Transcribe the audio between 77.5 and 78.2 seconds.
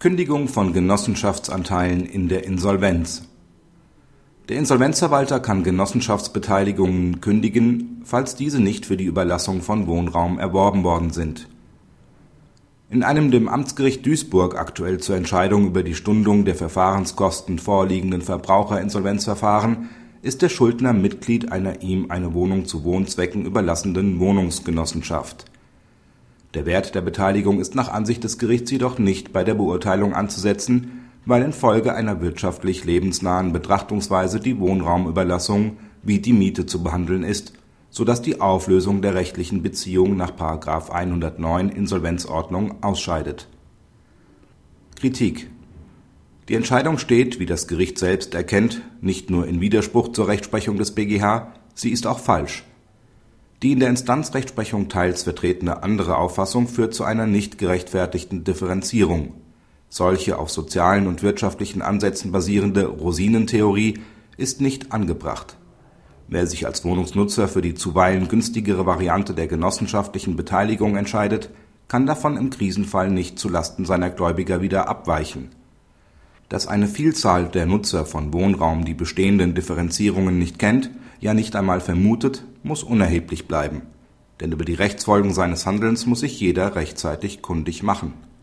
Nutzer